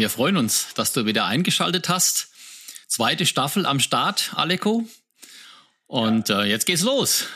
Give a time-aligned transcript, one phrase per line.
[0.00, 2.30] Wir freuen uns, dass du wieder eingeschaltet hast.
[2.88, 4.88] Zweite Staffel am Start, Aleko.
[5.86, 7.26] Und äh, jetzt geht's los.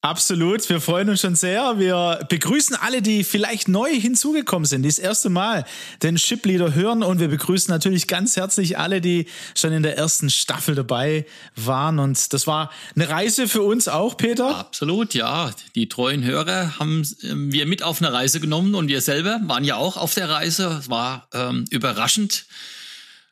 [0.00, 1.80] Absolut, wir freuen uns schon sehr.
[1.80, 5.64] Wir begrüßen alle, die vielleicht neu hinzugekommen sind, die das erste Mal
[6.04, 9.26] den Ship Leader hören und wir begrüßen natürlich ganz herzlich alle, die
[9.56, 11.26] schon in der ersten Staffel dabei
[11.56, 14.56] waren und das war eine Reise für uns auch, Peter.
[14.56, 15.50] Absolut, ja.
[15.74, 19.64] Die treuen Hörer haben ähm, wir mit auf eine Reise genommen und wir selber waren
[19.64, 20.78] ja auch auf der Reise.
[20.80, 22.46] Es war ähm, überraschend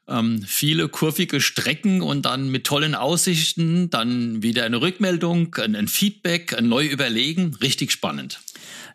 [0.09, 5.89] ähm, viele kurvige Strecken und dann mit tollen Aussichten, dann wieder eine Rückmeldung, ein, ein
[5.89, 8.41] Feedback, ein neu überlegen, richtig spannend.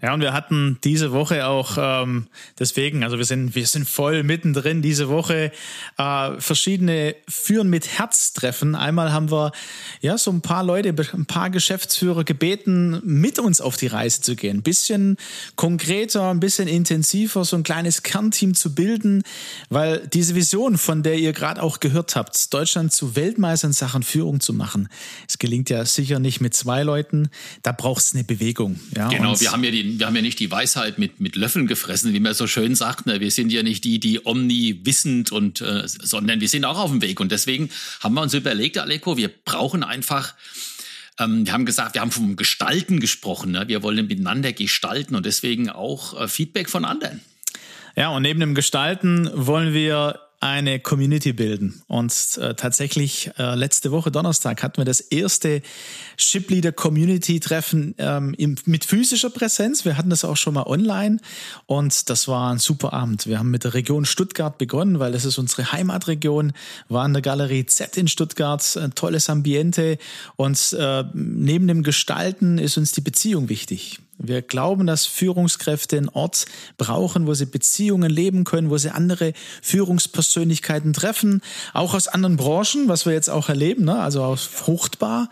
[0.02, 4.24] Ja, und wir hatten diese Woche auch ähm, deswegen, also wir sind wir sind voll
[4.24, 5.52] mittendrin diese Woche
[5.98, 8.74] äh, verschiedene Führen mit Herz Treffen.
[8.74, 9.52] Einmal haben wir
[10.02, 14.36] ja so ein paar Leute, ein paar Geschäftsführer gebeten, mit uns auf die Reise zu
[14.36, 15.18] gehen, ein bisschen
[15.56, 19.22] konkreter, ein bisschen intensiver, so ein kleines Kernteam zu bilden,
[19.70, 24.02] weil diese Vision, von der ihr gerade auch gehört habt, Deutschland zu Weltmeister in Sachen
[24.02, 24.90] Führung zu machen,
[25.28, 27.30] es gelingt ja sicher nicht mit zwei Leuten.
[27.62, 28.80] Da braucht es eine Bewegung.
[28.96, 31.68] Ja, genau, wir haben ja die wir haben ja nicht die Weisheit mit, mit Löffeln
[31.68, 33.06] gefressen, wie man so schön sagt.
[33.06, 33.20] Ne?
[33.20, 37.02] Wir sind ja nicht die, die omniwissend und, äh, sondern wir sind auch auf dem
[37.02, 37.20] Weg.
[37.20, 40.34] Und deswegen haben wir uns überlegt, Aleko, wir brauchen einfach
[41.20, 43.52] ähm, wir haben gesagt, wir haben vom Gestalten gesprochen.
[43.52, 43.68] Ne?
[43.68, 47.22] Wir wollen miteinander gestalten und deswegen auch äh, Feedback von anderen.
[47.96, 51.84] Ja, und neben dem Gestalten wollen wir eine Community bilden.
[51.88, 55.62] Und äh, tatsächlich äh, letzte Woche Donnerstag hatten wir das erste
[56.18, 59.86] Shipleader Community Treffen ähm, im, mit physischer Präsenz.
[59.86, 61.20] Wir hatten das auch schon mal online
[61.68, 63.28] und das war ein super Abend.
[63.28, 66.54] Wir haben mit der Region Stuttgart begonnen, weil das ist unsere Heimatregion,
[66.90, 70.00] war in der Galerie Z in Stuttgart, ein tolles Ambiente
[70.38, 74.00] und äh, neben dem Gestalten ist uns die Beziehung wichtig.
[74.24, 76.46] Wir glauben, dass Führungskräfte einen Ort
[76.78, 81.42] brauchen, wo sie Beziehungen leben können, wo sie andere Führungspersönlichkeiten treffen,
[81.74, 84.00] auch aus anderen Branchen, was wir jetzt auch erleben, ne?
[84.00, 85.30] also aus fruchtbar,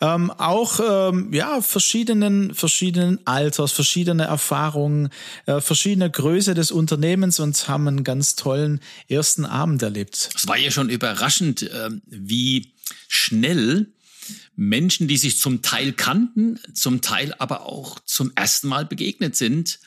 [0.00, 5.08] ähm, auch ähm, ja verschiedenen verschiedenen Alters, verschiedene Erfahrungen,
[5.46, 10.30] äh, verschiedene Größe des Unternehmens und haben einen ganz tollen ersten Abend erlebt.
[10.34, 12.72] Es war ja schon überraschend, äh, wie
[13.08, 13.86] schnell
[14.56, 19.78] Menschen, die sich zum Teil kannten, zum Teil aber auch zum ersten Mal begegnet sind,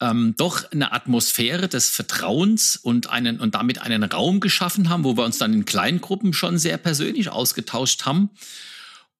[0.00, 5.16] ähm, doch eine Atmosphäre des Vertrauens und einen und damit einen Raum geschaffen haben, wo
[5.16, 8.30] wir uns dann in Kleingruppen schon sehr persönlich ausgetauscht haben.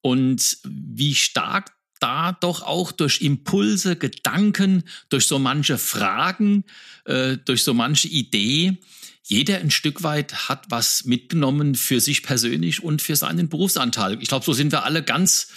[0.02, 6.64] Und wie stark da doch auch durch Impulse, Gedanken, durch so manche Fragen,
[7.06, 8.78] äh, durch so manche Idee
[9.28, 14.18] jeder ein Stück weit hat was mitgenommen für sich persönlich und für seinen Berufsanteil.
[14.20, 15.48] Ich glaube, so sind wir alle ganz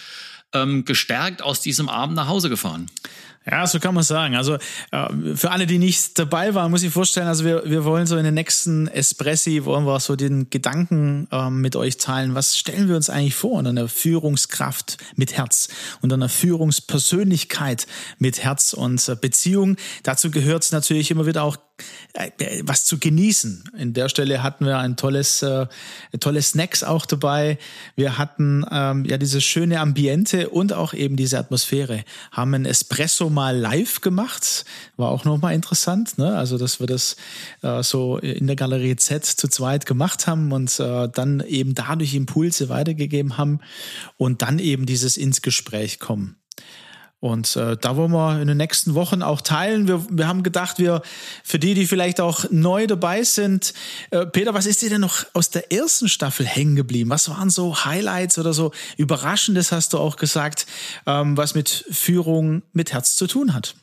[0.53, 2.89] ähm, gestärkt aus diesem Abend nach Hause gefahren.
[3.49, 4.35] Ja, so kann man sagen.
[4.35, 4.55] Also
[4.91, 8.17] äh, für alle, die nicht dabei waren, muss ich vorstellen, also wir, wir wollen so
[8.17, 12.33] in den nächsten Espressi, wollen wir so den Gedanken ähm, mit euch teilen.
[12.33, 15.69] Was stellen wir uns eigentlich vor unter einer Führungskraft mit Herz,
[16.01, 17.85] unter einer Führungspersönlichkeit
[18.17, 19.77] mit Herz und äh, Beziehung?
[20.01, 21.57] Dazu gehört es natürlich immer wieder auch
[22.63, 23.63] was zu genießen.
[23.77, 25.67] In der Stelle hatten wir ein tolles, äh,
[26.19, 27.57] tolle Snacks auch dabei.
[27.95, 32.03] Wir hatten ähm, ja dieses schöne Ambiente und auch eben diese Atmosphäre.
[32.31, 34.65] Haben ein Espresso mal live gemacht,
[34.97, 36.17] war auch nochmal interessant.
[36.17, 36.35] Ne?
[36.35, 37.15] Also dass wir das
[37.61, 42.13] äh, so in der Galerie Z zu zweit gemacht haben und äh, dann eben dadurch
[42.15, 43.59] Impulse weitergegeben haben
[44.17, 46.35] und dann eben dieses ins Gespräch kommen.
[47.21, 49.89] Und äh, da wollen wir in den nächsten Wochen auch teilen.
[49.89, 51.01] Wir, wir haben gedacht, wir
[51.43, 53.73] für die, die vielleicht auch neu dabei sind,
[54.11, 57.09] äh, Peter, was ist dir denn noch aus der ersten Staffel hängen geblieben?
[57.09, 60.65] Was waren so Highlights oder so Überraschendes, hast du auch gesagt,
[61.05, 63.75] ähm, was mit Führung mit Herz zu tun hat?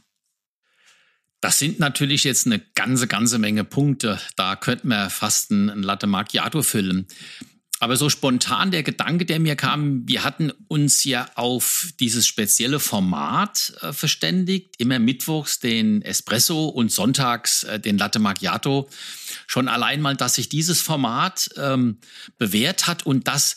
[1.43, 4.19] Das sind natürlich jetzt eine ganze, ganze Menge Punkte.
[4.37, 7.07] Da könnten wir fast ein, Latte Macchiato füllen.
[7.79, 12.81] Aber so spontan der Gedanke, der mir kam, wir hatten uns ja auf dieses spezielle
[12.81, 18.89] Format äh, verständigt, immer mittwochs den Espresso und sonntags äh, den Latte Macchiato.
[19.47, 21.99] Schon allein mal, dass sich dieses Format ähm,
[22.39, 23.57] bewährt hat und dass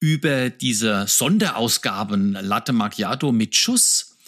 [0.00, 4.18] über diese Sonderausgaben Latte Macchiato mit Schuss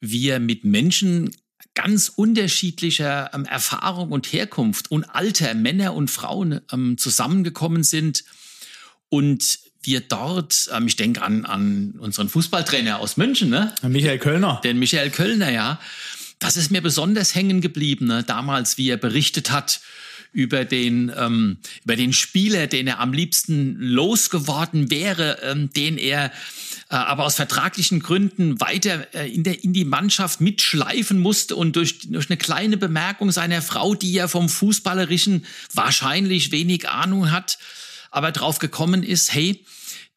[0.00, 1.30] wir mit Menschen
[1.74, 8.24] ganz unterschiedlicher ähm, Erfahrung und Herkunft und Alter, Männer und Frauen ähm, zusammengekommen sind
[9.10, 13.74] und wir dort, ähm, ich denke an, an unseren Fußballtrainer aus München, ne?
[13.82, 14.60] Michael Kölner.
[14.64, 15.78] Den Michael Kölner, ja.
[16.38, 18.22] Das ist mir besonders hängen geblieben, ne?
[18.22, 19.80] damals, wie er berichtet hat
[20.32, 26.26] über den, ähm, über den Spieler, den er am liebsten losgeworden wäre, ähm, den er
[26.88, 31.76] äh, aber aus vertraglichen Gründen weiter äh, in, der, in die Mannschaft mitschleifen musste und
[31.76, 37.58] durch, durch eine kleine Bemerkung seiner Frau, die ja vom Fußballerischen wahrscheinlich wenig Ahnung hat,
[38.10, 39.64] aber drauf gekommen ist, hey,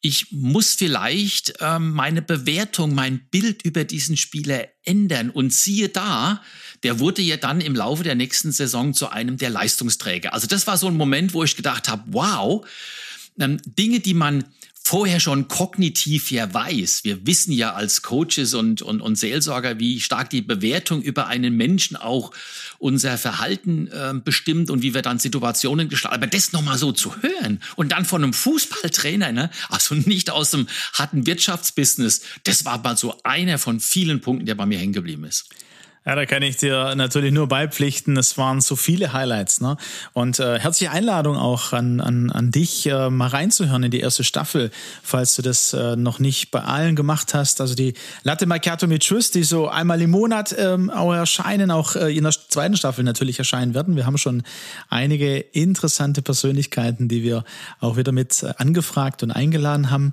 [0.00, 5.30] ich muss vielleicht ähm, meine Bewertung, mein Bild über diesen Spieler ändern.
[5.30, 6.42] Und siehe da,
[6.82, 10.34] der wurde ja dann im Laufe der nächsten Saison zu einem der Leistungsträger.
[10.34, 12.66] Also das war so ein Moment, wo ich gedacht habe, wow,
[13.40, 14.44] ähm, Dinge, die man
[14.86, 17.04] vorher schon kognitiv ja weiß.
[17.04, 21.56] Wir wissen ja als Coaches und, und, und Seelsorger, wie stark die Bewertung über einen
[21.56, 22.32] Menschen auch
[22.78, 26.16] unser Verhalten äh, bestimmt und wie wir dann Situationen gestalten.
[26.16, 29.50] Aber das nochmal so zu hören und dann von einem Fußballtrainer, ne?
[29.70, 34.54] also nicht aus dem harten Wirtschaftsbusiness, das war mal so einer von vielen Punkten, der
[34.54, 35.46] bei mir hängen geblieben ist.
[36.06, 38.18] Ja, da kann ich dir natürlich nur beipflichten.
[38.18, 39.62] Es waren so viele Highlights.
[39.62, 39.78] Ne?
[40.12, 44.22] Und äh, herzliche Einladung auch an, an, an dich, äh, mal reinzuhören in die erste
[44.22, 44.70] Staffel,
[45.02, 47.62] falls du das äh, noch nicht bei allen gemacht hast.
[47.62, 51.96] Also die Latte Macchiato mit Schuss, die so einmal im Monat ähm, auch erscheinen, auch
[51.96, 53.96] äh, in der zweiten Staffel natürlich erscheinen werden.
[53.96, 54.42] Wir haben schon
[54.90, 57.44] einige interessante Persönlichkeiten, die wir
[57.80, 60.12] auch wieder mit äh, angefragt und eingeladen haben.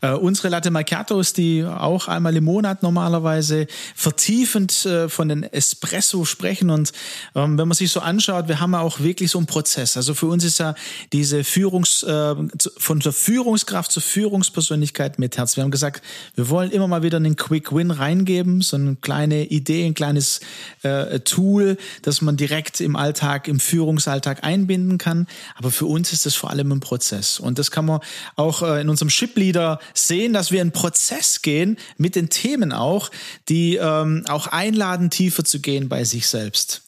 [0.00, 6.24] Äh, unsere Latte Macchiatos, die auch einmal im Monat normalerweise vertiefend äh, von den Espresso
[6.24, 6.70] sprechen.
[6.70, 6.92] Und
[7.34, 9.96] ähm, wenn man sich so anschaut, wir haben ja auch wirklich so einen Prozess.
[9.96, 10.74] Also für uns ist ja
[11.12, 12.34] diese Führungs, äh,
[12.76, 15.56] von der Führungskraft zur Führungspersönlichkeit mit Herz.
[15.56, 16.02] Wir haben gesagt,
[16.34, 20.40] wir wollen immer mal wieder einen Quick Win reingeben, so eine kleine Idee, ein kleines
[20.82, 25.26] äh, Tool, das man direkt im Alltag, im Führungsalltag einbinden kann.
[25.56, 27.40] Aber für uns ist das vor allem ein Prozess.
[27.40, 28.00] Und das kann man
[28.36, 32.72] auch äh, in unserem Ship Leader sehen, dass wir einen Prozess gehen mit den Themen
[32.72, 33.10] auch,
[33.48, 36.82] die ähm, auch einladen, tiefer zu gehen bei sich selbst.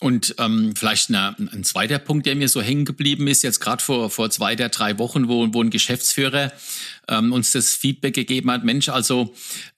[0.00, 3.84] Und ähm, vielleicht eine, ein zweiter Punkt, der mir so hängen geblieben ist, jetzt gerade
[3.84, 6.52] vor, vor zwei der drei Wochen, wo, wo ein Geschäftsführer
[7.06, 9.34] ähm, uns das Feedback gegeben hat, Mensch, also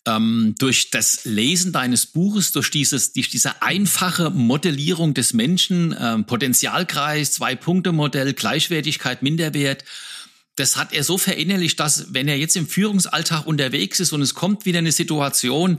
[0.06, 6.24] ähm, durch das Lesen deines Buches, durch, dieses, durch diese einfache Modellierung des Menschen, ähm,
[6.24, 9.84] Potenzialkreis, Zwei-Punkte-Modell, Gleichwertigkeit, Minderwert,
[10.56, 14.34] das hat er so verinnerlicht, dass wenn er jetzt im Führungsalltag unterwegs ist und es
[14.34, 15.78] kommt wieder eine Situation,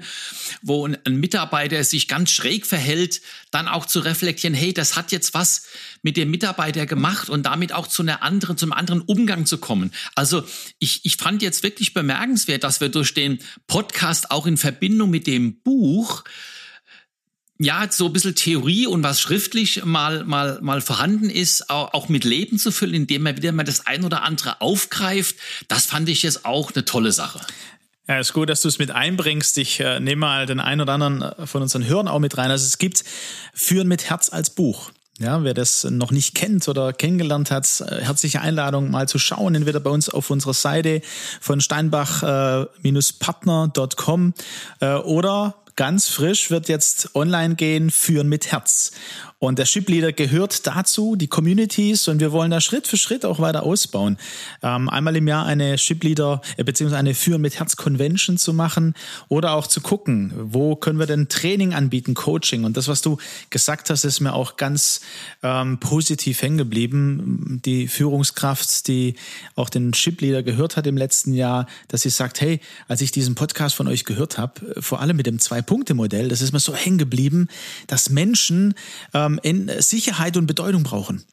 [0.64, 3.22] wo ein, Mitarbeiter sich ganz schräg verhält,
[3.52, 5.68] dann auch zu reflektieren, hey, das hat jetzt was
[6.02, 9.92] mit dem Mitarbeiter gemacht und damit auch zu einer anderen, zum anderen Umgang zu kommen.
[10.16, 10.44] Also
[10.80, 15.28] ich, ich fand jetzt wirklich bemerkenswert, dass wir durch den Podcast auch in Verbindung mit
[15.28, 16.24] dem Buch
[17.64, 22.26] ja, so ein bisschen Theorie und was schriftlich mal, mal, mal vorhanden ist, auch mit
[22.26, 25.38] Leben zu füllen, indem man wieder mal das ein oder andere aufgreift,
[25.70, 27.40] das fand ich jetzt auch eine tolle Sache.
[28.08, 29.58] Ja, ist gut, dass du es mit einbringst.
[29.58, 32.52] Ich äh, nehme mal den einen oder anderen äh, von unseren Hörern auch mit rein.
[32.52, 33.06] Also es gibt
[33.54, 34.92] Führen mit Herz als Buch.
[35.20, 39.56] Ja, wer das noch nicht kennt oder kennengelernt hat, äh, herzliche Einladung mal zu schauen,
[39.56, 41.02] entweder bei uns auf unserer Seite
[41.40, 44.34] von steinbach-partner.com
[44.82, 48.92] äh, oder ganz frisch wird jetzt online gehen, Führen mit Herz.
[49.44, 53.40] Und der Shipleader gehört dazu, die Communities, und wir wollen da Schritt für Schritt auch
[53.40, 54.18] weiter ausbauen.
[54.62, 58.94] Ähm, einmal im Jahr eine Shipleader äh, beziehungsweise eine Führen mit Herz Convention zu machen
[59.28, 62.64] oder auch zu gucken, wo können wir denn Training anbieten, Coaching.
[62.64, 63.18] Und das, was du
[63.50, 65.02] gesagt hast, ist mir auch ganz
[65.42, 67.60] ähm, positiv hängen geblieben.
[67.66, 69.16] Die Führungskraft, die
[69.58, 73.36] auch den Shipleader gehört hat im letzten Jahr, dass sie sagt, hey, als ich diesen
[73.36, 76.98] Podcast von euch gehört habe, vor allem mit dem Zwei-Punkte-Modell, das ist mir so hängen
[76.98, 77.50] geblieben,
[77.88, 78.74] dass Menschen
[79.14, 81.24] ähm, ähm, Sicherheit und Bedeutung brauchen.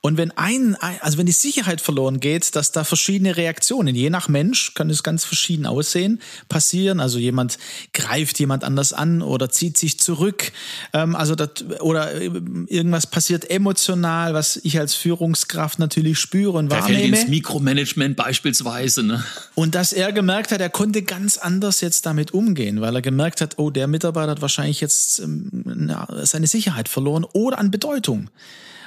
[0.00, 4.28] Und wenn ein, also wenn die Sicherheit verloren geht, dass da verschiedene Reaktionen, je nach
[4.28, 7.00] Mensch kann es ganz verschieden aussehen, passieren.
[7.00, 7.58] Also jemand
[7.92, 10.52] greift jemand anders an oder zieht sich zurück.
[10.92, 11.50] Ähm, also das,
[11.80, 16.94] oder irgendwas passiert emotional, was ich als Führungskraft natürlich spüre und wahrnehme.
[16.94, 19.02] Da fällt ins Mikromanagement beispielsweise.
[19.02, 19.24] Ne?
[19.54, 23.40] Und dass er gemerkt hat, er konnte ganz anders jetzt damit umgehen, weil er gemerkt
[23.40, 25.90] hat, oh, der Mitarbeiter hat wahrscheinlich jetzt ähm,
[26.22, 28.30] seine Sicherheit verloren oder an Bedeutung.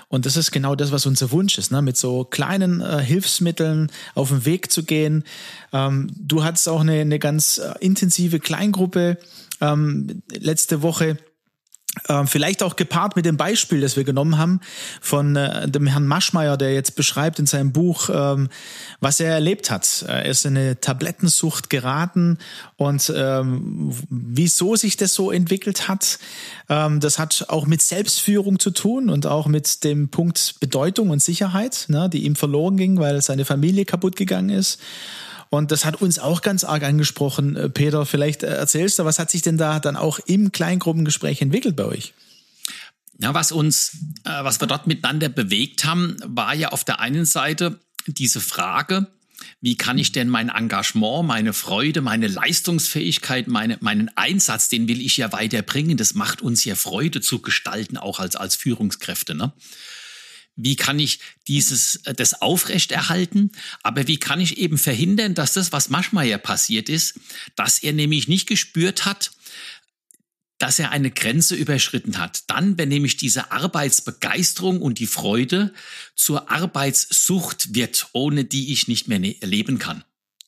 [0.07, 1.81] Und das ist genau das, was unser Wunsch ist, ne?
[1.81, 5.23] mit so kleinen äh, Hilfsmitteln auf den Weg zu gehen.
[5.73, 9.17] Ähm, du hattest auch eine, eine ganz äh, intensive Kleingruppe
[9.61, 11.17] ähm, letzte Woche
[12.25, 14.61] vielleicht auch gepaart mit dem Beispiel, das wir genommen haben
[15.01, 18.49] von äh, dem Herrn Maschmeyer, der jetzt beschreibt in seinem Buch, ähm,
[18.99, 20.05] was er erlebt hat.
[20.07, 22.37] Er ist in eine Tablettensucht geraten
[22.77, 26.19] und ähm, wieso sich das so entwickelt hat,
[26.69, 31.21] ähm, das hat auch mit Selbstführung zu tun und auch mit dem Punkt Bedeutung und
[31.21, 34.79] Sicherheit, ne, die ihm verloren ging, weil seine Familie kaputt gegangen ist.
[35.49, 37.55] Und das hat uns auch ganz arg angesprochen.
[37.55, 41.41] Äh, Peter, vielleicht äh, erzählst du, was hat sich denn da dann auch im Kleingruppengespräch
[41.41, 42.13] entwickelt bei euch?
[43.19, 47.25] Ja, was uns, äh, was wir dort miteinander bewegt haben, war ja auf der einen
[47.25, 49.07] Seite diese Frage,
[49.61, 55.01] wie kann ich denn mein Engagement, meine Freude, meine Leistungsfähigkeit, meine, meinen Einsatz, den will
[55.01, 55.97] ich ja weiterbringen.
[55.97, 59.35] Das macht uns ja Freude zu gestalten, auch als, als Führungskräfte.
[59.35, 59.53] Ne?
[60.55, 63.51] Wie kann ich dieses, äh, das aufrechterhalten,
[63.83, 67.19] aber wie kann ich eben verhindern, dass das, was Maschmeyer passiert ist,
[67.55, 69.31] dass er nämlich nicht gespürt hat,
[70.57, 72.43] dass er eine Grenze überschritten hat.
[72.47, 75.73] Dann, wenn nämlich diese Arbeitsbegeisterung und die Freude
[76.15, 80.05] zur Arbeitssucht wird, ohne die ich nicht mehr ne-, leben kann.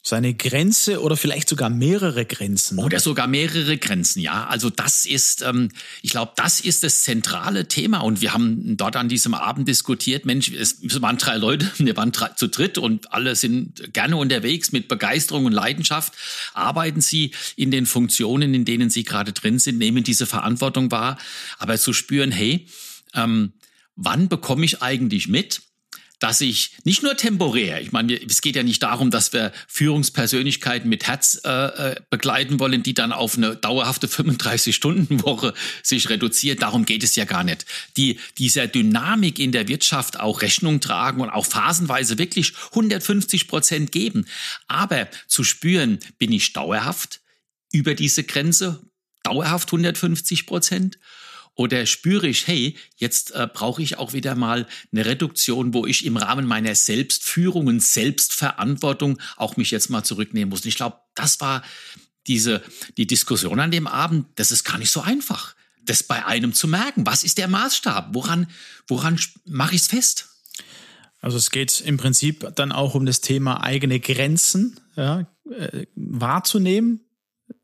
[0.07, 2.79] Seine Grenze oder vielleicht sogar mehrere Grenzen.
[2.79, 4.47] Oder sogar mehrere Grenzen, ja.
[4.47, 5.67] Also das ist, ähm,
[6.01, 7.97] ich glaube, das ist das zentrale Thema.
[7.99, 12.13] Und wir haben dort an diesem Abend diskutiert, Mensch, es waren drei Leute, wir waren
[12.13, 16.13] drei, zu dritt und alle sind gerne unterwegs mit Begeisterung und Leidenschaft.
[16.53, 21.17] Arbeiten sie in den Funktionen, in denen sie gerade drin sind, nehmen diese Verantwortung wahr.
[21.59, 22.65] Aber zu spüren, hey,
[23.13, 23.51] ähm,
[23.97, 25.63] wann bekomme ich eigentlich mit,
[26.19, 30.89] dass ich nicht nur temporär, ich meine, es geht ja nicht darum, dass wir Führungspersönlichkeiten
[30.89, 36.61] mit Herz äh, äh begleiten wollen, die dann auf eine dauerhafte 35-Stunden-Woche sich reduziert.
[36.61, 37.65] Darum geht es ja gar nicht.
[37.97, 43.91] Die dieser Dynamik in der Wirtschaft auch Rechnung tragen und auch phasenweise wirklich 150 Prozent
[43.91, 44.25] geben.
[44.67, 47.21] Aber zu spüren, bin ich dauerhaft
[47.71, 48.81] über diese Grenze,
[49.23, 50.97] dauerhaft 150 Prozent
[51.57, 56.05] oder spüre ich, hey, jetzt äh, brauche ich auch wieder mal eine Reduktion, wo ich
[56.05, 60.61] im Rahmen meiner Selbstführung und Selbstverantwortung auch mich jetzt mal zurücknehmen muss.
[60.61, 61.63] Und ich glaube, das war
[62.27, 62.61] diese,
[62.97, 66.67] die Diskussion an dem Abend, das ist gar nicht so einfach, das bei einem zu
[66.67, 67.07] merken.
[67.07, 68.09] Was ist der Maßstab?
[68.13, 68.47] Woran,
[68.87, 70.29] woran mache ich es fest?
[71.21, 77.01] Also es geht im Prinzip dann auch um das Thema eigene Grenzen ja, äh, wahrzunehmen,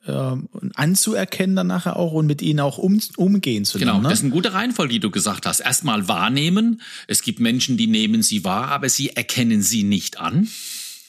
[0.05, 3.97] ähm, anzuerkennen dann nachher auch und mit ihnen auch um, umgehen zu lernen.
[3.97, 5.61] Genau, das ist eine gute Reihenfolge, die du gesagt hast.
[5.61, 6.81] Erstmal wahrnehmen.
[7.07, 10.49] Es gibt Menschen, die nehmen sie wahr, aber sie erkennen sie nicht an.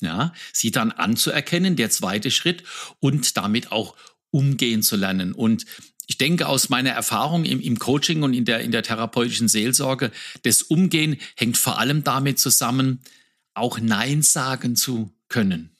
[0.00, 2.62] Ja, sie dann anzuerkennen, der zweite Schritt
[3.00, 3.96] und damit auch
[4.30, 5.32] umgehen zu lernen.
[5.32, 5.64] Und
[6.06, 10.10] ich denke aus meiner Erfahrung im, im, Coaching und in der, in der therapeutischen Seelsorge,
[10.42, 13.00] das Umgehen hängt vor allem damit zusammen,
[13.54, 15.70] auch Nein sagen zu können.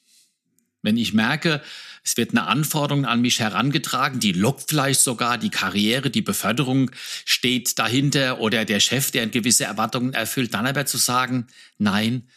[0.81, 1.61] Wenn ich merke,
[2.05, 6.91] es wird eine Anforderung an mich herangetragen, die lockt vielleicht sogar die Karriere, die Beförderung
[7.25, 11.47] steht dahinter oder der Chef, der gewisse Erwartungen erfüllt, dann aber zu sagen,
[11.79, 12.27] nein,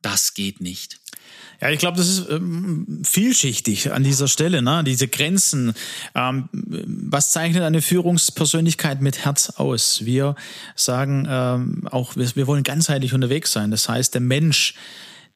[0.00, 0.98] das geht nicht.
[1.60, 4.84] Ja, ich glaube, das ist ähm, vielschichtig an dieser Stelle, ne?
[4.84, 5.74] diese Grenzen.
[6.14, 10.04] Ähm, was zeichnet eine Führungspersönlichkeit mit Herz aus?
[10.04, 10.36] Wir
[10.76, 13.72] sagen ähm, auch, wir, wir wollen ganzheitlich unterwegs sein.
[13.72, 14.74] Das heißt, der Mensch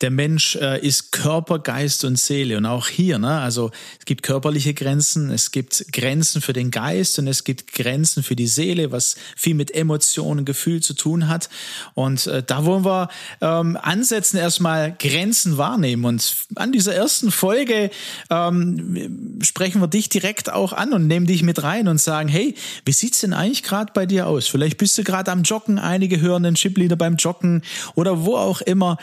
[0.02, 2.58] der Mensch äh, ist Körper, Geist und Seele.
[2.58, 7.18] Und auch hier, ne, also es gibt körperliche Grenzen, es gibt Grenzen für den Geist
[7.18, 11.48] und es gibt Grenzen für die Seele, was viel mit Emotionen, Gefühl zu tun hat.
[11.94, 13.08] Und äh, da wollen wir
[13.40, 16.04] ähm, ansetzen, erstmal Grenzen wahrnehmen.
[16.04, 17.90] Und an dieser ersten Folge
[18.28, 22.54] ähm, sprechen wir dich direkt auch an und nehmen dich mit rein und sagen, hey,
[22.84, 24.48] wie sieht's denn eigentlich gerade bei dir aus?
[24.48, 27.62] Vielleicht bist du gerade am Joggen, einige hören den Chipleader beim Joggen
[27.94, 28.98] oder wo auch immer.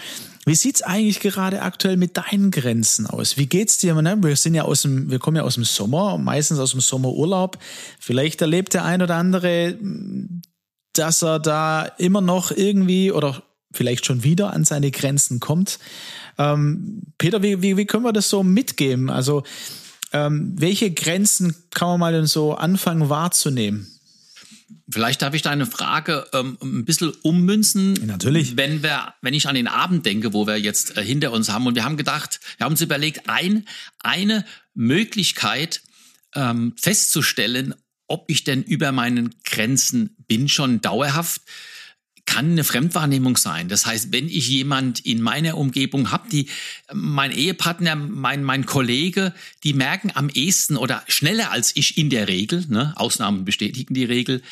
[0.45, 3.37] Wie sieht's eigentlich gerade aktuell mit deinen Grenzen aus?
[3.37, 3.95] Wie geht's dir?
[3.95, 7.57] Wir sind ja aus dem, wir kommen ja aus dem Sommer, meistens aus dem Sommerurlaub.
[7.99, 9.77] Vielleicht erlebt der ein oder andere,
[10.93, 15.79] dass er da immer noch irgendwie oder vielleicht schon wieder an seine Grenzen kommt.
[16.37, 19.09] Ähm, Peter, wie, wie, wie können wir das so mitgeben?
[19.09, 19.43] Also,
[20.11, 23.98] ähm, welche Grenzen kann man mal so anfangen wahrzunehmen?
[24.89, 27.93] Vielleicht darf ich deine Frage ähm, ein bisschen ummünzen.
[28.05, 28.57] Natürlich.
[28.57, 31.67] Wenn wir, wenn ich an den Abend denke, wo wir jetzt äh, hinter uns haben
[31.67, 33.67] und wir haben gedacht, wir haben uns überlegt, ein,
[33.99, 35.81] eine Möglichkeit
[36.35, 37.75] ähm, festzustellen,
[38.07, 41.41] ob ich denn über meinen Grenzen bin, schon dauerhaft,
[42.29, 43.69] kann eine Fremdwahrnehmung sein.
[43.69, 46.47] Das heißt, wenn ich jemand in meiner Umgebung habe, die
[46.93, 49.33] mein Ehepartner, mein mein Kollege,
[49.63, 54.05] die merken am ehesten oder schneller als ich in der Regel, ne, Ausnahmen bestätigen die
[54.05, 54.43] Regel,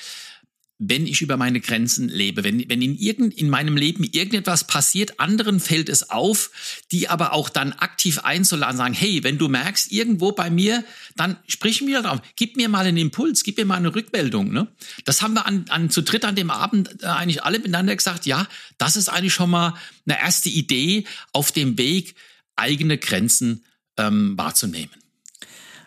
[0.80, 2.44] wenn ich über meine Grenzen lebe.
[2.44, 6.52] Wenn, wenn in, irgend, in meinem Leben irgendetwas passiert, anderen fällt es auf,
[6.92, 10.84] die aber auch dann aktiv einzuladen, sagen, hey, wenn du merkst, irgendwo bei mir,
[11.16, 14.52] dann sprich mir drauf, gib mir mal einen Impuls, gib mir mal eine Rückmeldung.
[14.52, 14.68] Ne?
[15.06, 18.28] Das haben wir an, an, zu dritt an dem Abend äh, eigentlich alle miteinander gesagt,
[18.28, 19.74] ja, das ist eigentlich schon mal
[20.06, 22.14] eine erste Idee auf dem Weg,
[22.56, 23.64] eigene Grenzen
[23.98, 24.92] ähm, wahrzunehmen.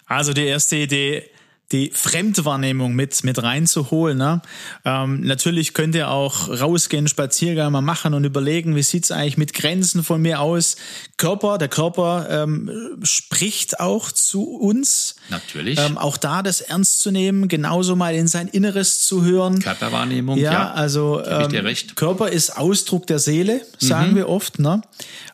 [0.07, 1.30] Also die erste Idee,
[1.73, 4.19] die Fremdwahrnehmung mit, mit reinzuholen.
[4.19, 4.43] Ne?
[4.85, 9.55] Ähm, natürlich könnt ihr auch rausgehen, Spaziergang mal machen und überlegen, wie sieht's eigentlich mit
[9.55, 10.77] Grenzen von mir aus.
[11.17, 15.15] Körper, der Körper ähm, spricht auch zu uns.
[15.29, 15.79] Natürlich.
[15.79, 19.61] Ähm, auch da das ernst zu nehmen, genauso mal in sein Inneres zu hören.
[19.61, 20.53] Körperwahrnehmung, ja.
[20.53, 21.51] ja also ähm,
[21.95, 24.17] Körper ist Ausdruck der Seele, sagen mhm.
[24.17, 24.59] wir oft.
[24.59, 24.83] Ne?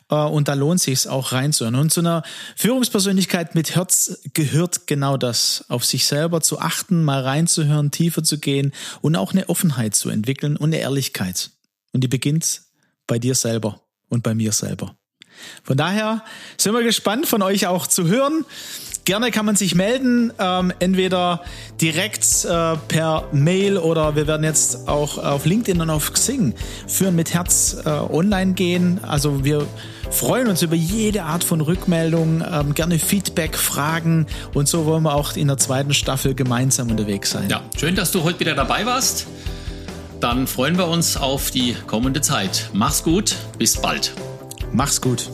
[0.09, 1.75] Äh, und da lohnt sich auch reinzuhören.
[1.75, 2.23] Und zu einer
[2.55, 8.39] Führungspersönlichkeit mit Herz gehört genau das, auf sich selber zu achten, mal reinzuhören, tiefer zu
[8.39, 11.51] gehen und auch eine Offenheit zu entwickeln und eine Ehrlichkeit.
[11.93, 12.61] Und die beginnt
[13.05, 14.95] bei dir selber und bei mir selber.
[15.63, 16.23] Von daher
[16.57, 18.45] sind wir gespannt, von euch auch zu hören.
[19.07, 21.39] Gerne kann man sich melden, ähm, entweder
[21.79, 26.53] direkt äh, per Mail oder wir werden jetzt auch auf LinkedIn und auf Xing
[26.87, 28.99] führen mit Herz äh, online gehen.
[29.03, 29.65] Also wir
[30.11, 35.15] freuen uns über jede Art von Rückmeldung, ähm, gerne Feedback, Fragen und so wollen wir
[35.15, 37.49] auch in der zweiten Staffel gemeinsam unterwegs sein.
[37.49, 39.25] Ja, schön, dass du heute wieder dabei warst.
[40.19, 42.71] Dann freuen wir uns auf die kommende Zeit.
[42.73, 44.11] Mach's gut, bis bald.
[44.73, 45.29] Mach's gut.